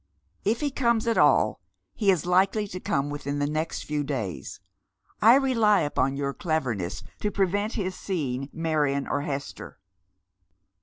[0.43, 1.59] If he comes at all,
[1.93, 4.59] he is likely to come within the next few days.
[5.21, 9.79] I rely upon your cleverness to prevent his seeing Marion or Hester."